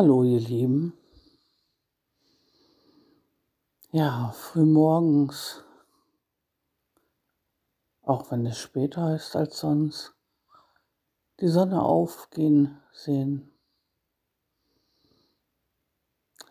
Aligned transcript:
Hallo, 0.00 0.22
ihr 0.22 0.38
Lieben. 0.38 0.92
Ja, 3.90 4.30
frühmorgens, 4.30 5.64
auch 8.02 8.30
wenn 8.30 8.46
es 8.46 8.58
später 8.58 9.16
ist 9.16 9.34
als 9.34 9.58
sonst, 9.58 10.14
die 11.40 11.48
Sonne 11.48 11.82
aufgehen 11.82 12.80
sehen. 12.92 13.50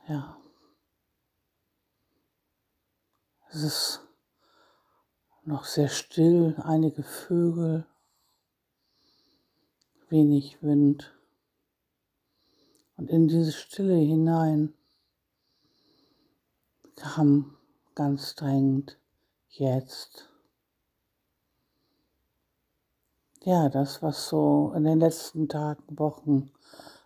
Ja, 0.09 0.37
es 3.51 3.63
ist 3.63 4.01
noch 5.45 5.63
sehr 5.63 5.87
still, 5.87 6.61
einige 6.65 7.01
Vögel, 7.01 7.87
wenig 10.09 10.61
Wind. 10.61 11.16
Und 12.97 13.11
in 13.11 13.27
diese 13.27 13.51
Stille 13.51 13.95
hinein 13.95 14.73
kam 16.95 17.55
ganz 17.93 18.33
drängend 18.33 18.97
jetzt. 19.49 20.29
Ja, 23.43 23.69
das, 23.69 24.01
was 24.01 24.27
so 24.27 24.73
in 24.75 24.83
den 24.83 24.99
letzten 24.99 25.47
Tagen, 25.47 25.99
Wochen 25.99 26.51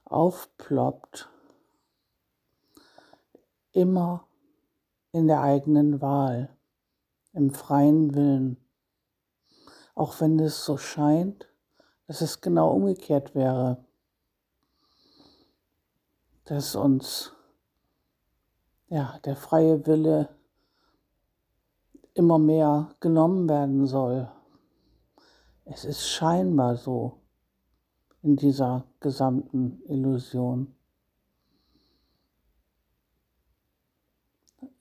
aufploppt, 0.05 1.29
immer 3.73 4.25
in 5.11 5.27
der 5.27 5.41
eigenen 5.41 6.01
Wahl, 6.01 6.55
im 7.33 7.53
freien 7.53 8.15
Willen. 8.15 8.57
Auch 9.93 10.21
wenn 10.21 10.39
es 10.39 10.63
so 10.63 10.77
scheint, 10.77 11.49
dass 12.07 12.21
es 12.21 12.39
genau 12.39 12.71
umgekehrt 12.71 13.35
wäre 13.35 13.85
dass 16.45 16.75
uns 16.75 17.33
ja, 18.91 19.17
der 19.23 19.37
freie 19.37 19.85
Wille 19.87 20.27
immer 22.13 22.37
mehr 22.37 22.93
genommen 22.99 23.47
werden 23.47 23.87
soll. 23.87 24.29
Es 25.63 25.85
ist 25.85 26.05
scheinbar 26.05 26.75
so 26.75 27.21
in 28.21 28.35
dieser 28.35 28.85
gesamten 28.99 29.81
Illusion. 29.85 30.75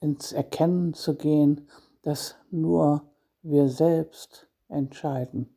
Ins 0.01 0.33
Erkennen 0.33 0.93
zu 0.93 1.15
gehen, 1.15 1.69
dass 2.01 2.35
nur 2.49 3.03
wir 3.43 3.69
selbst 3.69 4.47
entscheiden. 4.67 5.55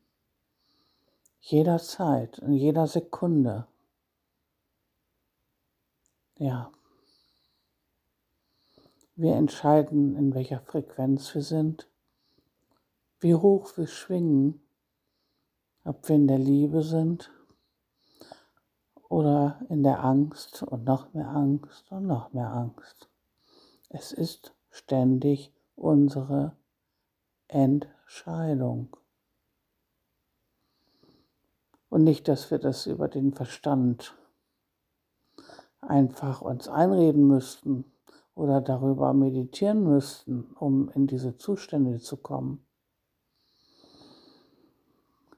Jederzeit, 1.41 2.37
in 2.39 2.53
jeder 2.53 2.87
Sekunde. 2.87 3.67
Ja. 6.37 6.71
Wir 9.15 9.35
entscheiden, 9.35 10.17
in 10.17 10.33
welcher 10.35 10.59
Frequenz 10.59 11.33
wir 11.33 11.41
sind, 11.41 11.87
wie 13.21 13.35
hoch 13.35 13.77
wir 13.77 13.87
schwingen, 13.87 14.61
ob 15.85 16.09
wir 16.09 16.17
in 16.17 16.27
der 16.27 16.39
Liebe 16.39 16.83
sind 16.83 17.31
oder 19.07 19.61
in 19.69 19.83
der 19.83 20.03
Angst 20.03 20.63
und 20.63 20.83
noch 20.83 21.13
mehr 21.13 21.29
Angst 21.29 21.89
und 21.91 22.05
noch 22.05 22.33
mehr 22.33 22.51
Angst. 22.51 23.09
Es 23.87 24.11
ist 24.11 24.53
ständig 24.71 25.53
unsere 25.75 26.57
Entscheidung. 27.47 28.97
Und 31.87 32.03
nicht, 32.03 32.27
dass 32.27 32.51
wir 32.51 32.57
das 32.57 32.87
über 32.87 33.07
den 33.07 33.31
Verstand 33.31 34.17
einfach 35.87 36.41
uns 36.41 36.67
einreden 36.67 37.27
müssten 37.27 37.85
oder 38.35 38.61
darüber 38.61 39.13
meditieren 39.13 39.83
müssten, 39.83 40.53
um 40.59 40.89
in 40.89 41.07
diese 41.07 41.37
Zustände 41.37 41.99
zu 41.99 42.17
kommen. 42.17 42.65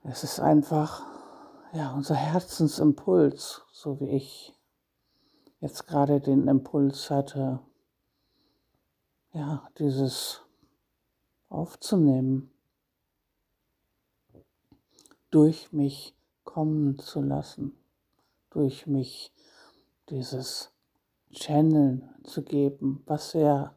Es 0.03 0.23
ist 0.23 0.39
einfach 0.39 1.03
ja, 1.73 1.93
unser 1.93 2.15
Herzensimpuls, 2.15 3.63
so 3.71 3.99
wie 3.99 4.09
ich 4.09 4.53
jetzt 5.59 5.85
gerade 5.85 6.21
den 6.21 6.47
Impuls 6.47 7.09
hatte, 7.09 7.59
ja, 9.33 9.69
dieses 9.77 10.41
aufzunehmen, 11.49 12.51
durch 15.29 15.71
mich 15.73 16.15
kommen 16.43 16.97
zu 16.99 17.21
lassen, 17.21 17.77
durch 18.49 18.87
mich 18.87 19.33
dieses 20.09 20.71
Channeln 21.31 22.09
zu 22.23 22.43
geben, 22.43 23.03
was 23.05 23.33
wir 23.33 23.75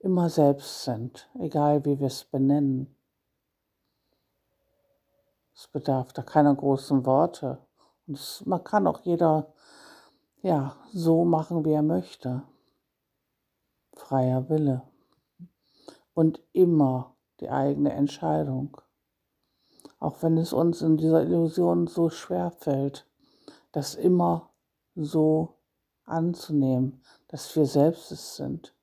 immer 0.00 0.28
selbst 0.28 0.84
sind, 0.84 1.28
egal 1.38 1.84
wie 1.84 1.98
wir 1.98 2.06
es 2.06 2.24
benennen. 2.24 2.94
Es 5.54 5.66
bedarf 5.66 6.12
da 6.12 6.22
keiner 6.22 6.54
großen 6.54 7.04
Worte. 7.04 7.58
Und 8.06 8.16
es, 8.16 8.44
man 8.46 8.62
kann 8.62 8.86
auch 8.86 9.00
jeder 9.00 9.52
ja, 10.42 10.76
so 10.92 11.24
machen, 11.24 11.64
wie 11.64 11.72
er 11.72 11.82
möchte. 11.82 12.42
Freier 13.94 14.48
Wille. 14.48 14.82
Und 16.14 16.40
immer 16.52 17.16
die 17.40 17.50
eigene 17.50 17.92
Entscheidung. 17.92 18.76
Auch 19.98 20.22
wenn 20.22 20.38
es 20.38 20.52
uns 20.52 20.80
in 20.80 20.96
dieser 20.96 21.22
Illusion 21.22 21.88
so 21.88 22.08
schwer 22.08 22.52
fällt, 22.52 23.06
das 23.72 23.96
immer 23.96 24.47
so 25.04 25.54
anzunehmen, 26.04 27.02
dass 27.28 27.54
wir 27.56 27.66
selbst 27.66 28.10
es 28.12 28.36
sind, 28.36 28.74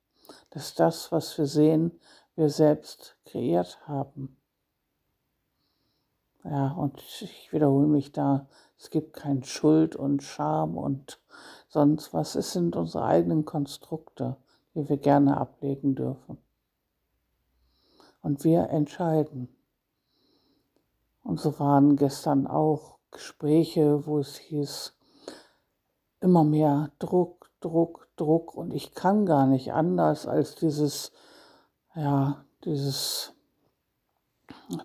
dass 0.50 0.74
das, 0.74 1.12
was 1.12 1.36
wir 1.38 1.46
sehen, 1.46 1.98
wir 2.34 2.50
selbst 2.50 3.16
kreiert 3.24 3.78
haben. 3.86 4.36
Ja, 6.44 6.72
und 6.72 7.02
ich 7.20 7.52
wiederhole 7.52 7.88
mich 7.88 8.12
da, 8.12 8.46
es 8.78 8.90
gibt 8.90 9.14
kein 9.14 9.42
Schuld 9.42 9.96
und 9.96 10.22
Scham 10.22 10.76
und 10.76 11.20
sonst 11.68 12.12
was. 12.14 12.34
Es 12.36 12.52
sind 12.52 12.76
unsere 12.76 13.04
eigenen 13.04 13.44
Konstrukte, 13.44 14.36
die 14.74 14.88
wir 14.88 14.96
gerne 14.96 15.38
ablegen 15.38 15.94
dürfen. 15.94 16.38
Und 18.22 18.44
wir 18.44 18.70
entscheiden. 18.70 19.48
Und 21.22 21.40
so 21.40 21.58
waren 21.58 21.96
gestern 21.96 22.46
auch 22.46 22.98
Gespräche, 23.10 24.06
wo 24.06 24.18
es 24.18 24.36
hieß, 24.36 24.95
immer 26.20 26.44
mehr 26.44 26.90
Druck, 26.98 27.50
Druck, 27.60 28.08
Druck 28.16 28.54
und 28.54 28.72
ich 28.72 28.94
kann 28.94 29.26
gar 29.26 29.46
nicht 29.46 29.72
anders 29.72 30.26
als 30.26 30.54
dieses, 30.54 31.12
ja, 31.94 32.44
dieses 32.64 33.34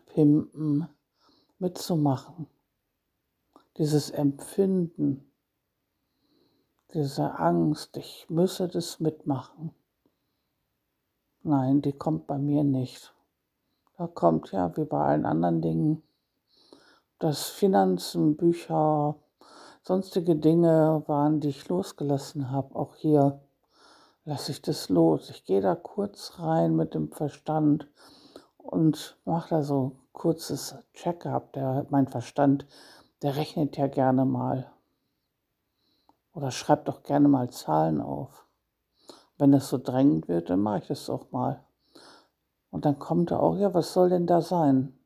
Pimpen 0.07 0.87
mitzumachen, 1.59 2.47
dieses 3.77 4.09
Empfinden, 4.09 5.31
diese 6.93 7.39
Angst, 7.39 7.97
ich 7.97 8.29
müsse 8.29 8.67
das 8.67 8.99
mitmachen. 8.99 9.71
Nein, 11.43 11.81
die 11.81 11.93
kommt 11.93 12.27
bei 12.27 12.37
mir 12.37 12.63
nicht. 12.63 13.13
Da 13.97 14.07
kommt 14.07 14.51
ja 14.51 14.75
wie 14.77 14.85
bei 14.85 15.03
allen 15.03 15.25
anderen 15.25 15.61
Dingen 15.61 16.03
das 17.19 17.49
Finanzen, 17.49 18.35
Bücher, 18.35 19.15
sonstige 19.83 20.35
Dinge 20.35 21.03
waren, 21.07 21.39
die 21.39 21.49
ich 21.49 21.67
losgelassen 21.67 22.51
habe. 22.51 22.75
Auch 22.75 22.95
hier 22.95 23.41
lasse 24.25 24.51
ich 24.51 24.61
das 24.61 24.89
los. 24.89 25.29
Ich 25.29 25.45
gehe 25.45 25.61
da 25.61 25.75
kurz 25.75 26.39
rein 26.39 26.75
mit 26.75 26.93
dem 26.93 27.11
Verstand 27.11 27.87
und 28.57 29.17
mache 29.25 29.49
da 29.49 29.63
so 29.63 29.97
kurzes 30.13 30.75
Check-up. 30.93 31.57
mein 31.89 32.07
Verstand, 32.07 32.67
der 33.21 33.35
rechnet 33.35 33.77
ja 33.77 33.87
gerne 33.87 34.25
mal 34.25 34.71
oder 36.33 36.51
schreibt 36.51 36.87
doch 36.87 37.03
gerne 37.03 37.27
mal 37.27 37.49
Zahlen 37.49 38.01
auf. 38.01 38.45
Wenn 39.37 39.53
es 39.53 39.69
so 39.69 39.79
drängend 39.79 40.27
wird, 40.27 40.49
dann 40.49 40.61
mache 40.61 40.79
ich 40.79 40.87
das 40.87 41.09
auch 41.09 41.31
mal. 41.31 41.63
Und 42.69 42.85
dann 42.85 42.99
kommt 42.99 43.31
er 43.31 43.41
auch, 43.41 43.57
ja, 43.57 43.73
was 43.73 43.91
soll 43.93 44.09
denn 44.09 44.27
da 44.27 44.41
sein? 44.41 44.97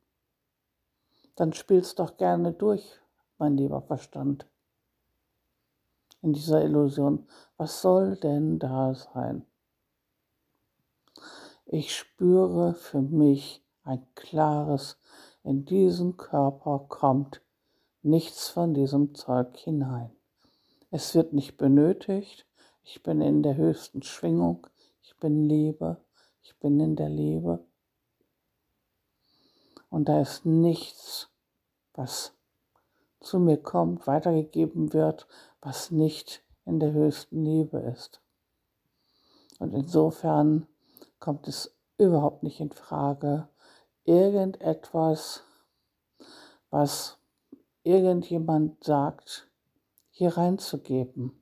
Dann 1.34 1.52
spiel's 1.52 1.94
doch 1.94 2.16
gerne 2.16 2.52
durch, 2.52 3.00
mein 3.38 3.56
lieber 3.56 3.82
Verstand 3.82 4.46
in 6.26 6.32
dieser 6.32 6.62
Illusion. 6.64 7.24
Was 7.56 7.80
soll 7.80 8.16
denn 8.16 8.58
da 8.58 8.94
sein? 8.94 9.46
Ich 11.64 11.96
spüre 11.96 12.74
für 12.74 13.00
mich 13.00 13.64
ein 13.84 14.04
klares, 14.16 14.98
in 15.44 15.64
diesen 15.64 16.16
Körper 16.16 16.84
kommt 16.88 17.40
nichts 18.02 18.48
von 18.48 18.74
diesem 18.74 19.14
Zeug 19.14 19.56
hinein. 19.56 20.10
Es 20.90 21.14
wird 21.14 21.32
nicht 21.32 21.56
benötigt. 21.56 22.44
Ich 22.82 23.02
bin 23.04 23.20
in 23.20 23.44
der 23.44 23.56
höchsten 23.56 24.02
Schwingung. 24.02 24.66
Ich 25.02 25.16
bin 25.18 25.48
Liebe. 25.48 25.98
Ich 26.42 26.58
bin 26.58 26.80
in 26.80 26.96
der 26.96 27.08
Liebe. 27.08 27.64
Und 29.90 30.08
da 30.08 30.20
ist 30.20 30.44
nichts, 30.44 31.28
was 31.94 32.36
zu 33.26 33.38
mir 33.38 33.56
kommt, 33.56 34.06
weitergegeben 34.06 34.92
wird, 34.92 35.26
was 35.66 35.90
nicht 35.90 36.44
in 36.64 36.78
der 36.78 36.92
höchsten 36.92 37.44
Liebe 37.44 37.78
ist. 37.78 38.20
Und 39.58 39.74
insofern 39.74 40.68
kommt 41.18 41.48
es 41.48 41.76
überhaupt 41.98 42.44
nicht 42.44 42.60
in 42.60 42.70
Frage, 42.70 43.48
irgendetwas, 44.04 45.42
was 46.70 47.18
irgendjemand 47.82 48.84
sagt, 48.84 49.48
hier 50.10 50.36
reinzugeben. 50.36 51.32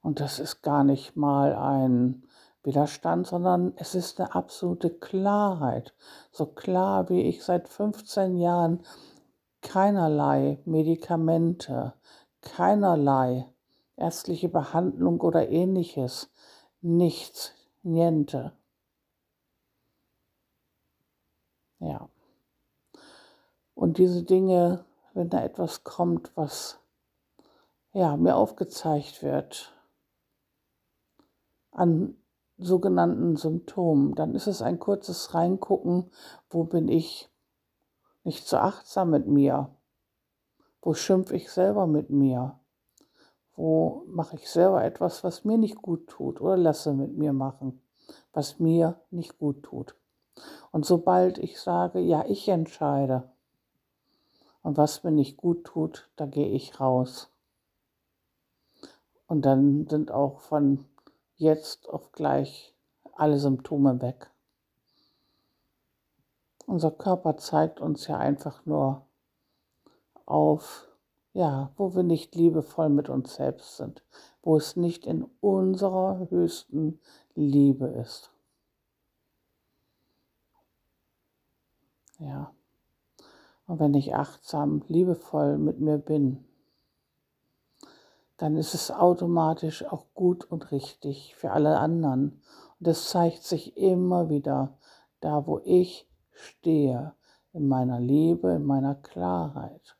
Und 0.00 0.20
das 0.20 0.38
ist 0.38 0.62
gar 0.62 0.82
nicht 0.82 1.16
mal 1.16 1.54
ein 1.54 2.24
Widerstand, 2.62 3.26
sondern 3.26 3.74
es 3.76 3.94
ist 3.94 4.18
eine 4.18 4.34
absolute 4.34 4.88
Klarheit. 4.88 5.92
So 6.32 6.46
klar 6.46 7.10
wie 7.10 7.20
ich 7.20 7.44
seit 7.44 7.68
15 7.68 8.38
Jahren 8.38 8.82
keinerlei 9.60 10.58
Medikamente, 10.64 11.92
keinerlei 12.42 13.46
ärztliche 13.96 14.48
Behandlung 14.48 15.20
oder 15.20 15.48
ähnliches, 15.48 16.30
nichts, 16.80 17.52
niente. 17.82 18.52
Ja. 21.78 22.08
Und 23.74 23.98
diese 23.98 24.22
Dinge, 24.22 24.84
wenn 25.14 25.30
da 25.30 25.42
etwas 25.42 25.84
kommt, 25.84 26.32
was 26.34 26.78
ja, 27.92 28.16
mir 28.16 28.36
aufgezeigt 28.36 29.22
wird 29.22 29.74
an 31.72 32.16
sogenannten 32.58 33.36
Symptomen, 33.36 34.14
dann 34.14 34.34
ist 34.34 34.46
es 34.46 34.60
ein 34.60 34.78
kurzes 34.78 35.34
Reingucken, 35.34 36.10
wo 36.50 36.64
bin 36.64 36.88
ich 36.88 37.30
nicht 38.22 38.46
so 38.46 38.58
achtsam 38.58 39.10
mit 39.10 39.26
mir, 39.26 39.70
wo 40.82 40.94
schimpfe 40.94 41.36
ich 41.36 41.50
selber 41.50 41.86
mit 41.86 42.10
mir, 42.10 42.58
wo 43.56 44.04
mache 44.06 44.36
ich 44.36 44.50
selber 44.50 44.84
etwas, 44.84 45.24
was 45.24 45.44
mir 45.44 45.58
nicht 45.58 45.82
gut 45.82 46.08
tut 46.08 46.40
oder 46.40 46.56
lasse 46.56 46.94
mit 46.94 47.16
mir 47.16 47.32
machen, 47.32 47.80
was 48.32 48.58
mir 48.58 49.00
nicht 49.10 49.38
gut 49.38 49.62
tut. 49.62 49.94
Und 50.70 50.86
sobald 50.86 51.38
ich 51.38 51.60
sage, 51.60 52.00
ja, 52.00 52.24
ich 52.26 52.48
entscheide, 52.48 53.30
und 54.62 54.76
was 54.76 55.04
mir 55.04 55.10
nicht 55.10 55.36
gut 55.36 55.64
tut, 55.64 56.08
da 56.16 56.26
gehe 56.26 56.48
ich 56.48 56.80
raus. 56.80 57.30
Und 59.26 59.42
dann 59.42 59.86
sind 59.88 60.10
auch 60.10 60.40
von 60.40 60.84
jetzt 61.36 61.88
auf 61.88 62.12
gleich 62.12 62.74
alle 63.14 63.38
Symptome 63.38 64.02
weg. 64.02 64.30
Unser 66.66 66.90
Körper 66.90 67.36
zeigt 67.36 67.80
uns 67.80 68.06
ja 68.06 68.18
einfach 68.18 68.64
nur 68.66 69.06
auf, 70.30 70.88
ja, 71.32 71.70
wo 71.76 71.94
wir 71.94 72.02
nicht 72.02 72.34
liebevoll 72.34 72.88
mit 72.88 73.08
uns 73.08 73.34
selbst 73.34 73.76
sind, 73.76 74.02
wo 74.42 74.56
es 74.56 74.76
nicht 74.76 75.06
in 75.06 75.26
unserer 75.40 76.28
höchsten 76.30 77.00
Liebe 77.34 77.86
ist. 77.86 78.30
Ja. 82.18 82.52
Und 83.66 83.78
wenn 83.78 83.94
ich 83.94 84.14
achtsam, 84.14 84.82
liebevoll 84.88 85.56
mit 85.56 85.80
mir 85.80 85.98
bin, 85.98 86.44
dann 88.36 88.56
ist 88.56 88.74
es 88.74 88.90
automatisch 88.90 89.84
auch 89.84 90.06
gut 90.14 90.44
und 90.44 90.72
richtig 90.72 91.34
für 91.36 91.52
alle 91.52 91.78
anderen. 91.78 92.42
Und 92.78 92.88
es 92.88 93.10
zeigt 93.10 93.42
sich 93.44 93.76
immer 93.76 94.28
wieder 94.28 94.76
da, 95.20 95.46
wo 95.46 95.60
ich 95.64 96.08
stehe, 96.32 97.14
in 97.52 97.68
meiner 97.68 98.00
Liebe, 98.00 98.52
in 98.52 98.64
meiner 98.64 98.94
Klarheit. 98.94 99.96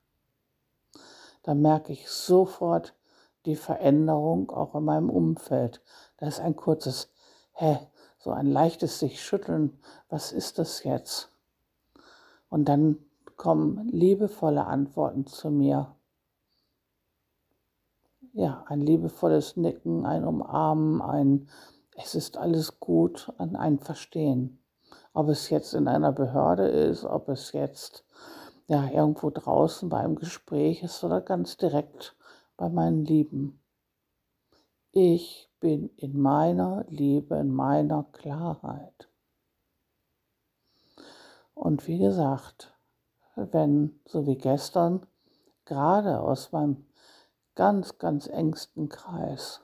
Da 1.42 1.54
merke 1.54 1.92
ich 1.92 2.08
sofort 2.08 2.94
die 3.46 3.56
Veränderung 3.56 4.50
auch 4.50 4.74
in 4.74 4.84
meinem 4.84 5.10
Umfeld. 5.10 5.82
Da 6.18 6.26
ist 6.26 6.40
ein 6.40 6.56
kurzes 6.56 7.10
Hä, 7.52 7.78
so 8.18 8.30
ein 8.30 8.46
leichtes 8.46 8.98
sich 8.98 9.22
schütteln. 9.22 9.78
Was 10.08 10.32
ist 10.32 10.58
das 10.58 10.84
jetzt? 10.84 11.30
Und 12.48 12.68
dann 12.68 12.98
kommen 13.36 13.88
liebevolle 13.88 14.66
Antworten 14.66 15.26
zu 15.26 15.50
mir. 15.50 15.94
Ja, 18.32 18.64
ein 18.68 18.80
liebevolles 18.80 19.56
Nicken, 19.56 20.04
ein 20.06 20.24
Umarmen, 20.24 21.00
ein 21.00 21.48
Es 21.96 22.14
ist 22.14 22.36
alles 22.36 22.80
gut, 22.80 23.32
ein 23.38 23.78
Verstehen. 23.78 24.62
Ob 25.12 25.28
es 25.28 25.50
jetzt 25.50 25.74
in 25.74 25.88
einer 25.88 26.12
Behörde 26.12 26.68
ist, 26.68 27.04
ob 27.04 27.28
es 27.28 27.52
jetzt 27.52 28.04
ja, 28.70 28.88
irgendwo 28.88 29.30
draußen 29.30 29.88
bei 29.88 29.98
einem 29.98 30.14
Gespräch 30.14 30.84
ist 30.84 31.02
oder 31.02 31.20
ganz 31.20 31.56
direkt 31.56 32.14
bei 32.56 32.68
meinen 32.68 33.04
Lieben. 33.04 33.60
Ich 34.92 35.50
bin 35.58 35.90
in 35.96 36.16
meiner 36.16 36.84
Liebe, 36.88 37.34
in 37.38 37.52
meiner 37.52 38.04
Klarheit. 38.12 39.08
Und 41.52 41.88
wie 41.88 41.98
gesagt, 41.98 42.72
wenn, 43.34 43.98
so 44.06 44.28
wie 44.28 44.38
gestern, 44.38 45.04
gerade 45.64 46.20
aus 46.20 46.52
meinem 46.52 46.86
ganz, 47.56 47.98
ganz 47.98 48.28
engsten 48.28 48.88
Kreis 48.88 49.62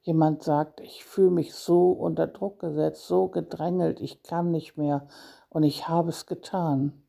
jemand 0.00 0.42
sagt, 0.42 0.80
ich 0.80 1.04
fühle 1.04 1.30
mich 1.30 1.54
so 1.54 1.90
unter 1.92 2.26
Druck 2.26 2.60
gesetzt, 2.60 3.06
so 3.06 3.28
gedrängelt, 3.28 4.00
ich 4.00 4.22
kann 4.22 4.50
nicht 4.50 4.78
mehr 4.78 5.08
und 5.50 5.62
ich 5.62 5.88
habe 5.88 6.08
es 6.08 6.24
getan, 6.24 7.03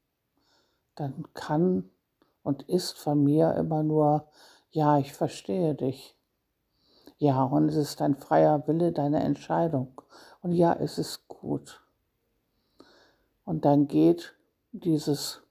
dann 0.96 1.26
kann 1.34 1.90
und 2.44 2.64
ist 2.64 2.98
von 2.98 3.24
mir 3.24 3.54
immer 3.56 3.84
nur, 3.84 4.28
ja, 4.72 4.98
ich 4.98 5.14
verstehe 5.14 5.76
dich. 5.76 6.16
Ja, 7.18 7.44
und 7.44 7.70
es 7.70 7.76
ist 7.76 8.02
dein 8.02 8.16
freier 8.16 8.68
Wille, 8.68 8.92
deine 8.92 9.24
Entscheidung. 9.24 10.02
Und 10.42 10.52
ja, 10.52 10.74
es 10.74 10.98
ist 10.98 11.28
gut. 11.28 11.82
Und 13.46 13.64
dann 13.66 13.88
geht 13.88 14.36
dieses 14.72 15.46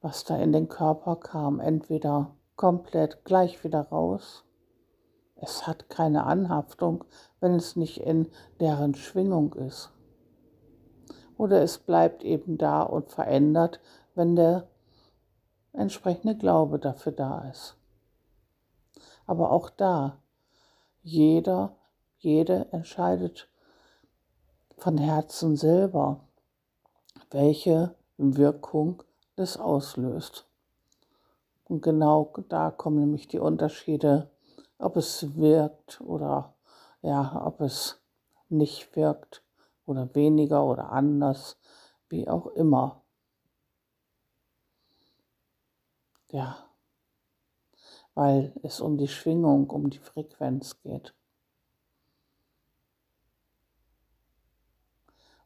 was 0.00 0.24
da 0.24 0.36
in 0.36 0.52
den 0.52 0.68
Körper 0.68 1.16
kam, 1.16 1.60
entweder 1.60 2.34
komplett 2.56 3.24
gleich 3.24 3.62
wieder 3.64 3.82
raus. 3.82 4.44
Es 5.36 5.66
hat 5.66 5.88
keine 5.88 6.24
Anhaftung, 6.24 7.04
wenn 7.40 7.54
es 7.54 7.76
nicht 7.76 7.98
in 7.98 8.28
deren 8.60 8.94
Schwingung 8.94 9.54
ist. 9.54 9.92
Oder 11.36 11.62
es 11.62 11.78
bleibt 11.78 12.24
eben 12.24 12.58
da 12.58 12.82
und 12.82 13.10
verändert, 13.10 13.80
wenn 14.18 14.36
der 14.36 14.68
entsprechende 15.72 16.36
Glaube 16.36 16.78
dafür 16.78 17.12
da 17.12 17.48
ist. 17.48 17.76
Aber 19.26 19.52
auch 19.52 19.70
da, 19.70 20.18
jeder, 21.02 21.76
jede 22.18 22.66
entscheidet 22.72 23.48
von 24.76 24.98
Herzen 24.98 25.56
selber, 25.56 26.20
welche 27.30 27.94
Wirkung 28.16 29.02
das 29.36 29.56
auslöst. 29.56 30.46
Und 31.64 31.82
genau 31.82 32.32
da 32.48 32.70
kommen 32.70 32.98
nämlich 32.98 33.28
die 33.28 33.38
Unterschiede, 33.38 34.30
ob 34.78 34.96
es 34.96 35.36
wirkt 35.36 36.00
oder 36.00 36.54
ja, 37.02 37.40
ob 37.46 37.60
es 37.60 38.02
nicht 38.48 38.96
wirkt 38.96 39.44
oder 39.86 40.12
weniger 40.14 40.64
oder 40.64 40.90
anders, 40.90 41.56
wie 42.08 42.28
auch 42.28 42.46
immer. 42.48 43.02
Ja, 46.30 46.68
weil 48.14 48.52
es 48.62 48.80
um 48.80 48.98
die 48.98 49.08
Schwingung, 49.08 49.70
um 49.70 49.90
die 49.90 49.98
Frequenz 49.98 50.80
geht. 50.80 51.14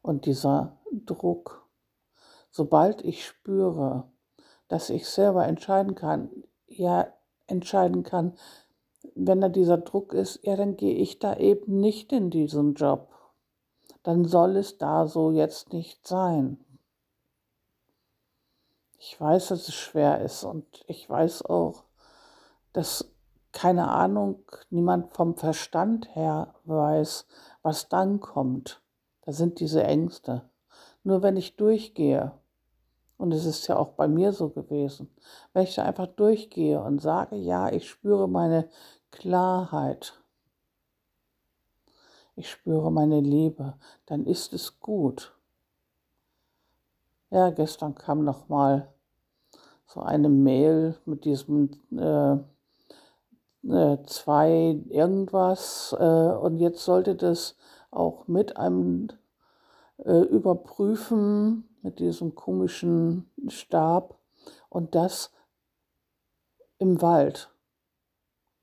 Und 0.00 0.26
dieser 0.26 0.78
Druck, 0.90 1.68
sobald 2.50 3.04
ich 3.04 3.24
spüre, 3.24 4.10
dass 4.68 4.90
ich 4.90 5.06
selber 5.06 5.46
entscheiden 5.46 5.94
kann, 5.94 6.30
ja, 6.66 7.12
entscheiden 7.46 8.02
kann, 8.02 8.36
wenn 9.14 9.40
da 9.40 9.48
dieser 9.48 9.78
Druck 9.78 10.14
ist, 10.14 10.40
ja, 10.42 10.56
dann 10.56 10.76
gehe 10.76 10.94
ich 10.94 11.18
da 11.18 11.36
eben 11.36 11.78
nicht 11.78 12.12
in 12.12 12.30
diesen 12.30 12.74
Job. 12.74 13.12
Dann 14.02 14.24
soll 14.24 14.56
es 14.56 14.78
da 14.78 15.06
so 15.06 15.30
jetzt 15.30 15.72
nicht 15.72 16.06
sein. 16.06 16.64
Ich 19.04 19.20
weiß, 19.20 19.48
dass 19.48 19.66
es 19.66 19.74
schwer 19.74 20.20
ist 20.20 20.44
und 20.44 20.64
ich 20.86 21.10
weiß 21.10 21.46
auch, 21.46 21.82
dass 22.72 23.10
keine 23.50 23.88
Ahnung, 23.90 24.44
niemand 24.70 25.12
vom 25.12 25.34
Verstand 25.34 26.14
her 26.14 26.54
weiß, 26.66 27.26
was 27.62 27.88
dann 27.88 28.20
kommt. 28.20 28.80
Da 29.22 29.32
sind 29.32 29.58
diese 29.58 29.82
Ängste. 29.82 30.48
Nur 31.02 31.20
wenn 31.20 31.36
ich 31.36 31.56
durchgehe 31.56 32.30
und 33.16 33.32
es 33.32 33.44
ist 33.44 33.66
ja 33.66 33.76
auch 33.76 33.88
bei 33.94 34.06
mir 34.06 34.32
so 34.32 34.50
gewesen. 34.50 35.12
Wenn 35.52 35.64
ich 35.64 35.74
da 35.74 35.82
einfach 35.82 36.06
durchgehe 36.06 36.80
und 36.80 37.00
sage, 37.00 37.34
ja, 37.34 37.72
ich 37.72 37.90
spüre 37.90 38.28
meine 38.28 38.70
Klarheit, 39.10 40.14
ich 42.36 42.48
spüre 42.48 42.92
meine 42.92 43.20
Liebe, 43.20 43.74
dann 44.06 44.26
ist 44.26 44.52
es 44.52 44.78
gut. 44.78 45.34
Ja, 47.32 47.48
gestern 47.48 47.94
kam 47.94 48.24
noch 48.24 48.50
mal 48.50 48.92
so 49.86 50.00
eine 50.02 50.28
Mail 50.28 50.98
mit 51.06 51.24
diesem 51.24 51.70
äh, 51.90 52.34
äh, 53.66 54.02
zwei 54.04 54.78
irgendwas 54.90 55.96
äh, 55.98 56.04
und 56.04 56.58
jetzt 56.58 56.84
sollte 56.84 57.16
das 57.16 57.56
auch 57.90 58.28
mit 58.28 58.58
einem 58.58 59.08
äh, 60.04 60.20
überprüfen, 60.24 61.66
mit 61.80 62.00
diesem 62.00 62.34
komischen 62.34 63.30
Stab 63.48 64.18
und 64.68 64.94
das 64.94 65.32
im 66.76 67.00
Wald 67.00 67.50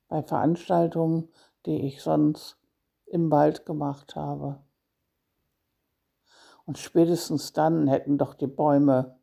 bei 0.10 0.22
Veranstaltungen, 0.22 1.30
die 1.66 1.88
ich 1.88 2.04
sonst 2.04 2.60
im 3.08 3.32
Wald 3.32 3.66
gemacht 3.66 4.16
habe. 4.16 4.62
Und 6.70 6.78
spätestens 6.78 7.52
dann 7.52 7.88
hätten 7.88 8.20
doch 8.20 8.36
die 8.36 8.46
Bäume 8.46 9.18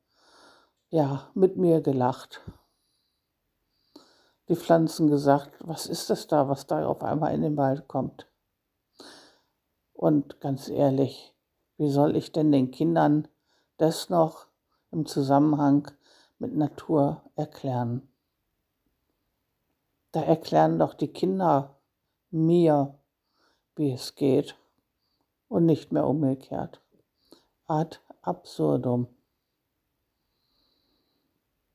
ja 0.89 1.31
mit 1.35 1.57
mir 1.57 1.81
gelacht. 1.81 2.41
Die 4.49 4.57
Pflanzen 4.57 5.07
gesagt, 5.07 5.53
was 5.61 5.87
ist 5.87 6.11
das 6.11 6.27
da, 6.27 6.49
was 6.49 6.67
da 6.67 6.85
auf 6.85 7.05
einmal 7.05 7.33
in 7.33 7.43
den 7.43 7.57
Wald 7.57 7.87
kommt? 7.87 8.27
Und 9.93 10.41
ganz 10.41 10.69
ehrlich, 10.69 11.37
wie 11.77 11.89
soll 11.89 12.17
ich 12.17 12.33
denn 12.33 12.51
den 12.51 12.73
Kindern 12.73 13.29
das 13.77 14.11
noch 14.11 14.49
im 14.91 15.07
Zusammenhang 15.07 15.89
mit 16.41 16.53
Natur 16.53 17.23
erklären? 17.37 18.09
Da 20.11 20.21
erklären 20.21 20.81
doch 20.81 20.95
die 20.95 21.13
Kinder 21.13 21.79
mir, 22.33 22.99
wie 23.77 23.93
es 23.93 24.17
geht 24.17 24.57
und 25.47 25.65
nicht 25.65 25.93
mehr 25.93 26.09
umgekehrt. 26.09 26.83
Ad 27.67 27.99
absurdum. 28.23 29.09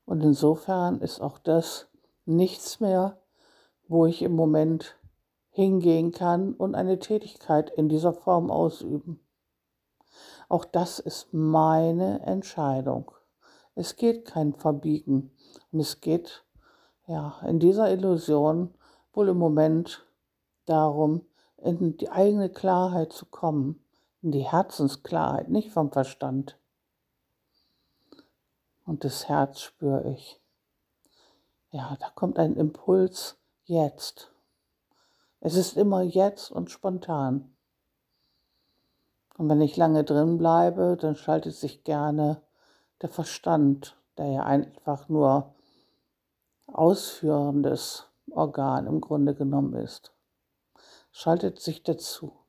Und 0.06 0.22
insofern 0.22 1.00
ist 1.02 1.22
auch 1.22 1.38
das 1.40 1.88
nichts 2.26 2.80
mehr, 2.80 3.18
wo 3.88 4.06
ich 4.06 4.22
im 4.22 4.34
Moment 4.34 4.98
hingehen 5.50 6.12
kann 6.12 6.54
und 6.54 6.76
eine 6.76 7.00
Tätigkeit 7.00 7.70
in 7.70 7.90
dieser 7.90 8.14
Form 8.14 8.52
ausüben. 8.52 9.20
Auch 10.50 10.66
das 10.66 11.00
ist 11.00 11.34
meine 11.34 12.22
Entscheidung. 12.26 13.12
Es 13.76 13.96
geht 13.96 14.26
kein 14.26 14.54
Verbiegen 14.54 15.32
und 15.72 15.80
es 15.80 16.02
geht 16.02 16.44
ja, 17.08 17.40
in 17.46 17.60
dieser 17.60 17.92
Illusion 17.92 18.74
wohl 19.14 19.30
im 19.30 19.38
Moment 19.38 20.06
darum, 20.66 21.26
in 21.58 21.98
die 21.98 22.10
eigene 22.10 22.50
Klarheit 22.50 23.12
zu 23.12 23.26
kommen, 23.26 23.81
die 24.30 24.44
Herzensklarheit, 24.44 25.50
nicht 25.50 25.72
vom 25.72 25.92
Verstand. 25.92 26.58
Und 28.86 29.04
das 29.04 29.28
Herz 29.28 29.62
spüre 29.62 30.12
ich. 30.12 30.40
Ja, 31.72 31.98
da 32.00 32.10
kommt 32.10 32.38
ein 32.38 32.56
Impuls 32.56 33.38
jetzt. 33.66 34.32
Es 35.40 35.56
ist 35.56 35.78
immer 35.78 36.02
jetzt 36.02 36.52
und 36.52 36.70
spontan. 36.70 37.56
Und 39.38 39.50
wenn 39.50 39.62
ich 39.62 39.78
lange 39.78 40.04
drin 40.04 40.38
bleibe, 40.38 40.98
dann 41.00 41.16
schaltet 41.16 41.56
sich 41.56 41.84
gerne 41.84 42.42
der 43.02 43.10
Verstand, 43.10 43.98
der 44.18 44.28
ja 44.28 44.44
einfach 44.44 45.10
nur 45.10 45.56
ausführendes 46.68 48.08
Organ 48.30 48.88
im 48.88 49.02
Grunde 49.02 49.34
genommen 49.34 49.74
ist, 49.74 50.12
schaltet 51.12 51.60
sich 51.60 51.84
dazu. 51.84 52.41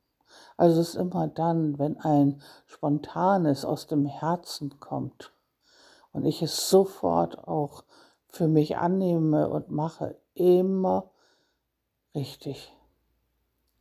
Also 0.57 0.81
es 0.81 0.89
ist 0.89 0.95
immer 0.95 1.27
dann, 1.27 1.79
wenn 1.79 1.99
ein 1.99 2.41
spontanes 2.65 3.65
aus 3.65 3.87
dem 3.87 4.05
Herzen 4.05 4.79
kommt 4.79 5.33
und 6.11 6.25
ich 6.25 6.41
es 6.41 6.69
sofort 6.69 7.47
auch 7.47 7.83
für 8.29 8.47
mich 8.47 8.77
annehme 8.77 9.49
und 9.49 9.69
mache, 9.69 10.15
immer 10.35 11.11
richtig. 12.15 12.75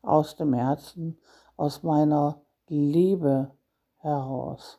Aus 0.03 0.37
dem 0.37 0.53
Herzen, 0.53 1.19
aus 1.57 1.83
meiner 1.83 2.41
Liebe 2.69 3.51
heraus. 3.99 4.79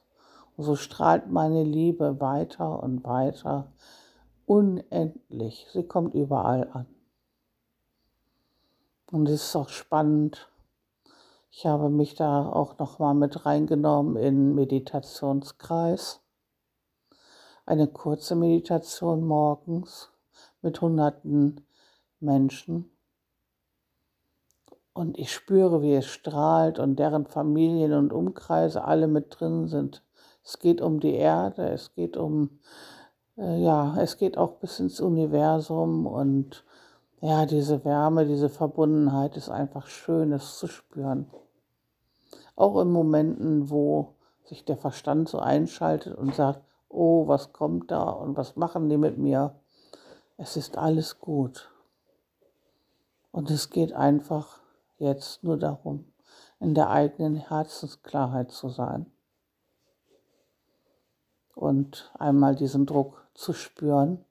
Und 0.57 0.65
so 0.65 0.75
strahlt 0.75 1.31
meine 1.31 1.63
Liebe 1.63 2.19
weiter 2.19 2.83
und 2.83 3.03
weiter 3.03 3.71
unendlich. 4.45 5.67
Sie 5.71 5.83
kommt 5.83 6.13
überall 6.13 6.69
an. 6.71 6.85
Und 9.11 9.29
es 9.29 9.43
ist 9.43 9.55
auch 9.55 9.69
spannend. 9.69 10.49
Ich 11.55 11.67
habe 11.67 11.91
mich 11.91 12.15
da 12.15 12.49
auch 12.49 12.79
noch 12.79 12.97
mal 12.97 13.13
mit 13.13 13.45
reingenommen 13.45 14.15
in 14.15 14.55
Meditationskreis. 14.55 16.19
Eine 17.67 17.85
kurze 17.85 18.35
Meditation 18.35 19.23
morgens 19.23 20.09
mit 20.63 20.81
hunderten 20.81 21.63
Menschen. 22.19 22.89
Und 24.93 25.19
ich 25.19 25.31
spüre, 25.31 25.83
wie 25.83 25.93
es 25.93 26.07
strahlt 26.07 26.79
und 26.79 26.97
deren 26.97 27.27
Familien 27.27 27.93
und 27.93 28.11
Umkreise 28.11 28.83
alle 28.83 29.07
mit 29.07 29.39
drin 29.39 29.67
sind. 29.67 30.03
Es 30.43 30.57
geht 30.57 30.81
um 30.81 30.99
die 30.99 31.13
Erde, 31.13 31.69
es 31.69 31.93
geht 31.93 32.17
um 32.17 32.61
äh, 33.37 33.61
ja, 33.63 33.95
es 34.01 34.17
geht 34.17 34.39
auch 34.39 34.53
bis 34.53 34.79
ins 34.79 34.99
Universum 34.99 36.07
und 36.07 36.65
ja, 37.21 37.45
diese 37.45 37.85
Wärme, 37.85 38.25
diese 38.25 38.49
Verbundenheit 38.49 39.37
ist 39.37 39.49
einfach 39.49 39.85
schön, 39.85 40.33
es 40.33 40.57
zu 40.57 40.65
spüren. 40.65 41.27
Auch 42.55 42.79
in 42.81 42.91
Momenten, 42.91 43.69
wo 43.69 44.15
sich 44.43 44.65
der 44.65 44.77
Verstand 44.77 45.29
so 45.29 45.39
einschaltet 45.39 46.15
und 46.15 46.35
sagt, 46.35 46.61
oh, 46.89 47.27
was 47.27 47.53
kommt 47.53 47.91
da 47.91 48.09
und 48.09 48.37
was 48.37 48.55
machen 48.55 48.89
die 48.89 48.97
mit 48.97 49.17
mir? 49.17 49.55
Es 50.37 50.57
ist 50.57 50.77
alles 50.77 51.19
gut. 51.19 51.71
Und 53.31 53.49
es 53.49 53.69
geht 53.69 53.93
einfach 53.93 54.59
jetzt 54.97 55.43
nur 55.43 55.57
darum, 55.57 56.05
in 56.59 56.75
der 56.75 56.89
eigenen 56.89 57.35
Herzensklarheit 57.35 58.51
zu 58.51 58.69
sein 58.69 59.11
und 61.55 62.11
einmal 62.17 62.55
diesen 62.55 62.85
Druck 62.85 63.27
zu 63.33 63.53
spüren 63.53 64.23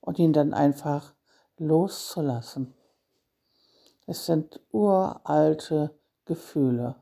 und 0.00 0.18
ihn 0.18 0.32
dann 0.32 0.52
einfach 0.52 1.14
loszulassen. 1.56 2.74
Es 4.06 4.26
sind 4.26 4.60
uralte 4.72 5.94
Gefühle, 6.24 6.96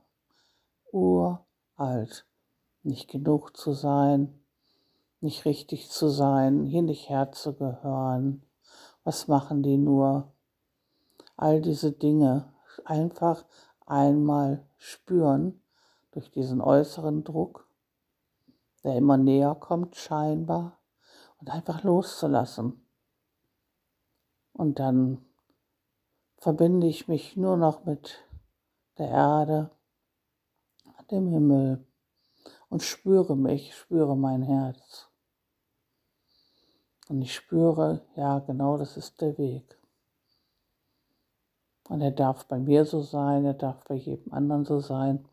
uralt, 0.93 2.27
nicht 2.83 3.11
genug 3.11 3.57
zu 3.57 3.73
sein, 3.73 4.39
nicht 5.21 5.45
richtig 5.45 5.91
zu 5.91 6.09
sein, 6.09 6.65
hier 6.65 6.83
nicht 6.83 7.09
herzugehören. 7.09 8.43
Was 9.05 9.29
machen 9.29 9.63
die 9.63 9.79
nur? 9.79 10.33
All 11.37 11.61
diese 11.61 11.93
Dinge 11.93 12.53
einfach 12.85 13.45
einmal 13.87 14.67
spüren 14.77 15.61
durch 16.13 16.31
diesen 16.31 16.61
äußeren 16.61 17.25
Druck 17.25 17.69
der 18.85 18.97
immer 18.97 19.17
näher 19.17 19.55
kommt 19.55 19.97
scheinbar, 19.97 20.79
und 21.41 21.51
einfach 21.51 21.85
loszulassen. 21.85 22.85
Und 24.53 24.79
dann 24.81 25.25
verbinde 26.37 26.87
ich 26.89 27.07
mich 27.07 27.37
nur 27.37 27.57
noch 27.57 27.85
mit 27.85 28.25
der 28.99 29.09
Erde, 29.09 29.71
dem 31.11 31.29
Himmel 31.29 31.85
und 32.69 32.83
spüre 32.83 33.37
mich, 33.37 33.75
spüre 33.75 34.17
mein 34.17 34.43
Herz. 34.43 35.09
Und 37.09 37.23
ich 37.23 37.35
spüre, 37.35 38.03
ja, 38.17 38.39
genau 38.41 38.77
das 38.77 38.97
ist 38.97 39.21
der 39.21 39.39
Weg. 39.39 39.79
Und 41.89 42.03
er 42.03 42.11
darf 42.11 42.45
bei 42.47 42.59
mir 42.59 42.85
so 42.85 43.01
sein, 43.01 43.47
er 43.47 43.55
darf 43.55 43.83
bei 43.85 43.95
jedem 43.95 44.33
anderen 44.33 44.67
so 44.67 44.79
sein. 44.79 45.27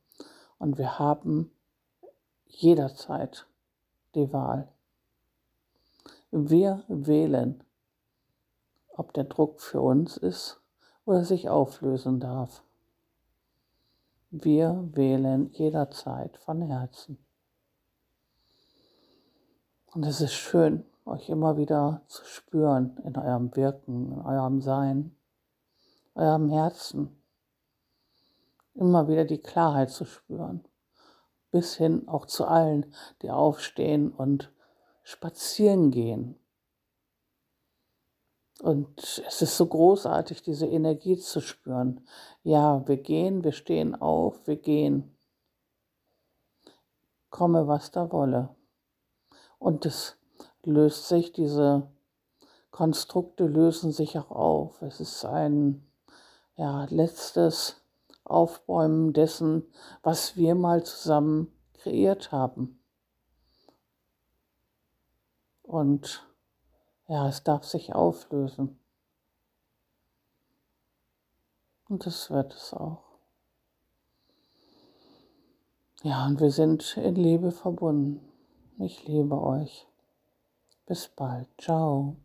Und 0.58 0.77
wir 0.77 1.00
haben 1.00 1.51
jederzeit 2.48 3.46
die 4.15 4.32
Wahl. 4.32 4.70
Wir 6.32 6.84
wählen, 6.88 7.63
ob 8.89 9.13
der 9.13 9.25
Druck 9.25 9.60
für 9.60 9.82
uns 9.82 10.15
ist 10.15 10.62
oder 11.05 11.25
sich 11.25 11.50
auflösen 11.50 12.20
darf. 12.20 12.64
Wir 14.43 14.89
wählen 14.93 15.49
jederzeit 15.51 16.37
von 16.37 16.61
Herzen. 16.61 17.17
Und 19.93 20.05
es 20.05 20.21
ist 20.21 20.33
schön, 20.33 20.85
euch 21.05 21.29
immer 21.29 21.57
wieder 21.57 22.01
zu 22.07 22.25
spüren 22.25 22.97
in 23.05 23.15
eurem 23.17 23.55
Wirken, 23.55 24.11
in 24.11 24.21
eurem 24.21 24.61
Sein, 24.61 25.15
eurem 26.15 26.49
Herzen. 26.49 27.21
Immer 28.73 29.07
wieder 29.07 29.25
die 29.25 29.39
Klarheit 29.39 29.89
zu 29.89 30.05
spüren 30.05 30.65
bis 31.55 31.77
hin 31.77 32.05
auch 32.09 32.25
zu 32.25 32.45
allen, 32.45 32.93
die 33.21 33.31
aufstehen 33.31 34.11
und 34.11 34.51
spazieren 35.03 35.89
gehen. 35.89 36.37
Und 38.65 39.22
es 39.27 39.43
ist 39.43 39.57
so 39.57 39.67
großartig, 39.67 40.41
diese 40.41 40.65
Energie 40.65 41.19
zu 41.19 41.39
spüren. 41.39 42.01
Ja, 42.41 42.81
wir 42.88 42.98
gehen, 42.98 43.43
wir 43.43 43.51
stehen 43.51 43.93
auf, 43.93 44.48
wir 44.48 44.55
gehen. 44.55 45.15
Komme, 47.29 47.67
was 47.67 47.91
da 47.91 48.12
wolle. 48.12 48.55
Und 49.60 49.86
es 49.86 50.17
löst 50.63 51.10
sich 51.10 51.31
diese 51.31 51.88
Konstrukte 52.72 53.45
lösen 53.45 53.91
sich 53.91 54.17
auch 54.17 54.31
auf. 54.31 54.81
Es 54.81 55.00
ist 55.00 55.25
ein 55.25 55.86
ja, 56.55 56.86
letztes 56.86 57.84
Aufbäumen 58.24 59.13
dessen, 59.13 59.62
was 60.01 60.38
wir 60.38 60.55
mal 60.55 60.84
zusammen 60.84 61.53
kreiert 61.75 62.31
haben. 62.31 62.79
Und 65.62 66.25
ja, 67.07 67.27
es 67.27 67.43
darf 67.43 67.63
sich 67.63 67.93
auflösen. 67.93 68.79
Und 71.88 72.05
das 72.05 72.31
wird 72.31 72.53
es 72.53 72.74
auch. 72.74 73.03
Ja, 76.03 76.25
und 76.25 76.39
wir 76.39 76.51
sind 76.51 76.97
in 76.97 77.15
Liebe 77.15 77.51
verbunden. 77.51 78.21
Ich 78.77 79.07
liebe 79.07 79.41
euch. 79.41 79.88
Bis 80.85 81.07
bald. 81.07 81.47
Ciao. 81.57 82.17